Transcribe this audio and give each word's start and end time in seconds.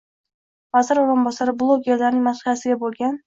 Vazir 0.77 1.01
o'rinbosari 1.01 1.55
bloggerlarning 1.61 2.25
madhiyasiga 2.31 2.79
bo'lgan 2.87 3.17